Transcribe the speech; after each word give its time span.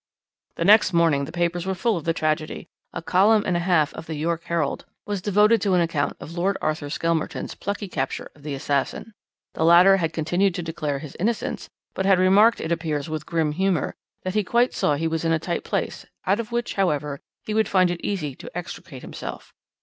"The 0.55 0.65
next 0.65 0.93
morning 0.93 1.25
the 1.25 1.31
papers 1.31 1.67
were 1.67 1.75
full 1.75 1.95
of 1.95 2.05
the 2.05 2.11
tragedy; 2.13 2.67
a 2.91 3.03
column 3.03 3.43
and 3.45 3.55
a 3.55 3.59
half 3.59 3.93
of 3.93 4.07
the 4.07 4.15
York 4.15 4.45
Herald 4.45 4.87
was 5.05 5.21
devoted 5.21 5.61
to 5.61 5.75
an 5.75 5.81
account 5.81 6.17
of 6.19 6.35
Lord 6.35 6.57
Arthur 6.59 6.89
Skelmerton's 6.89 7.53
plucky 7.53 7.87
capture 7.87 8.31
of 8.35 8.41
the 8.41 8.55
assassin. 8.55 9.13
The 9.53 9.63
latter 9.63 9.97
had 9.97 10.11
continued 10.11 10.55
to 10.55 10.63
declare 10.63 10.97
his 10.97 11.15
innocence, 11.19 11.69
but 11.93 12.07
had 12.07 12.17
remarked, 12.17 12.59
it 12.59 12.71
appears, 12.71 13.11
with 13.11 13.27
grim 13.27 13.51
humour, 13.51 13.93
that 14.23 14.33
he 14.33 14.43
quite 14.43 14.73
saw 14.73 14.95
he 14.95 15.07
was 15.07 15.23
in 15.23 15.33
a 15.33 15.37
tight 15.37 15.63
place, 15.63 16.07
out 16.25 16.39
of 16.39 16.51
which, 16.51 16.73
however, 16.73 17.19
he 17.43 17.53
would 17.53 17.67
find 17.69 17.91
it 17.91 18.01
easy 18.03 18.33
to 18.33 18.49
extricate 18.57 19.03
himself. 19.03 19.53